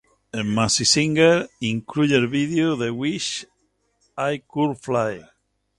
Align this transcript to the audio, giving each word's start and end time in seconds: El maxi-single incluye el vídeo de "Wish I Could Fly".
El 0.31 0.45
maxi-single 0.47 1.47
incluye 1.59 2.15
el 2.15 2.27
vídeo 2.27 2.75
de 2.75 2.89
"Wish 2.89 3.45
I 4.17 4.39
Could 4.47 4.77
Fly". 4.77 5.21